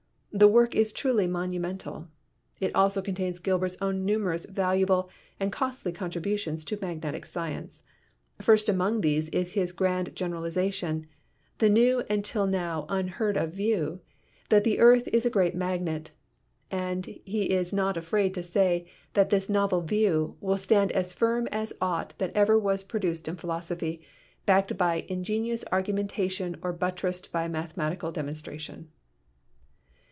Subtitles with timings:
[0.33, 2.07] The work is truly monumental.
[2.61, 5.09] It also contains Gilbert's own numerous valuable
[5.41, 7.83] and costly con tributions to magnetic science.
[8.39, 11.05] First among these is his grand generalization,
[11.57, 13.99] "the new and till now unheard of 46 PHYSICS view,"
[14.47, 16.11] that the earth is a great magnet;
[16.71, 21.45] and he is not afraid to say that this novel view "will stand as firm
[21.51, 24.01] as aught that ever was produced in philosophy,
[24.45, 28.87] backed by ingenious argumentation or buttressed by mathematical demonstration.